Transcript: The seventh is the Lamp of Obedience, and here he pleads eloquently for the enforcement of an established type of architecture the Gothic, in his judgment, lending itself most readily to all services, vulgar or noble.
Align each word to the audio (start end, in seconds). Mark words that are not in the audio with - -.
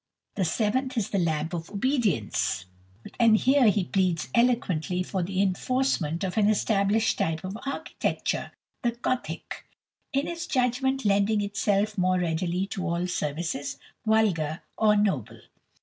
The 0.33 0.45
seventh 0.45 0.97
is 0.97 1.11
the 1.11 1.19
Lamp 1.19 1.53
of 1.53 1.69
Obedience, 1.69 2.65
and 3.19 3.37
here 3.37 3.67
he 3.67 3.83
pleads 3.83 4.29
eloquently 4.33 5.03
for 5.03 5.21
the 5.21 5.39
enforcement 5.43 6.23
of 6.23 6.37
an 6.39 6.49
established 6.49 7.19
type 7.19 7.43
of 7.43 7.55
architecture 7.67 8.51
the 8.81 8.93
Gothic, 8.93 9.63
in 10.11 10.25
his 10.25 10.47
judgment, 10.47 11.05
lending 11.05 11.39
itself 11.41 11.99
most 11.99 12.21
readily 12.21 12.65
to 12.65 12.87
all 12.87 13.05
services, 13.05 13.77
vulgar 14.03 14.63
or 14.75 14.95
noble. 14.95 15.41